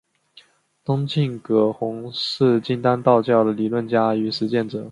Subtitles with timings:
[0.83, 4.89] 东晋葛洪是金丹道教的理论家与实践者。